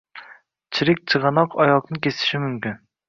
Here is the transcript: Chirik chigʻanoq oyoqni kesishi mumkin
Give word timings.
Chirik 0.77 1.03
chigʻanoq 1.13 1.53
oyoqni 1.67 2.01
kesishi 2.07 2.41
mumkin 2.47 2.81